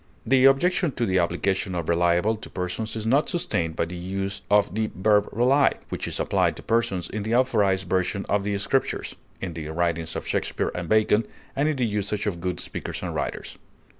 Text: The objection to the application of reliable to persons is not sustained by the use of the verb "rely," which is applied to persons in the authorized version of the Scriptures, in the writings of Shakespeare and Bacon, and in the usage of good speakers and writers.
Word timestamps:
The 0.25 0.45
objection 0.45 0.93
to 0.93 1.05
the 1.05 1.19
application 1.19 1.75
of 1.75 1.87
reliable 1.87 2.35
to 2.35 2.49
persons 2.49 2.95
is 2.95 3.05
not 3.05 3.29
sustained 3.29 3.75
by 3.75 3.85
the 3.85 3.95
use 3.95 4.41
of 4.49 4.73
the 4.73 4.89
verb 4.95 5.29
"rely," 5.31 5.75
which 5.89 6.07
is 6.07 6.19
applied 6.19 6.55
to 6.55 6.63
persons 6.63 7.07
in 7.07 7.21
the 7.21 7.35
authorized 7.35 7.87
version 7.87 8.25
of 8.27 8.43
the 8.43 8.57
Scriptures, 8.57 9.13
in 9.41 9.53
the 9.53 9.67
writings 9.67 10.15
of 10.15 10.25
Shakespeare 10.25 10.71
and 10.73 10.89
Bacon, 10.89 11.27
and 11.55 11.69
in 11.69 11.75
the 11.75 11.85
usage 11.85 12.25
of 12.25 12.41
good 12.41 12.59
speakers 12.59 13.03
and 13.03 13.13
writers. 13.13 13.59